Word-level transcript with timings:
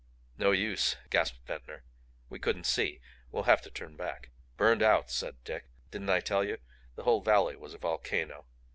"No 0.35 0.49
use," 0.49 0.95
gasped 1.11 1.45
Ventnor. 1.45 1.83
"We 2.27 2.39
couldn't 2.39 2.63
see. 2.65 2.99
We'll 3.29 3.43
have 3.43 3.61
to 3.61 3.69
turn 3.69 3.95
back." 3.97 4.31
"Burned 4.57 4.81
out!" 4.81 5.11
said 5.11 5.43
Dick. 5.43 5.65
"Didn't 5.91 6.09
I 6.09 6.21
tell 6.21 6.43
you? 6.43 6.57
The 6.95 7.03
whole 7.03 7.21
valley 7.21 7.55
was 7.55 7.75
a 7.75 7.77
volcano. 7.77 8.47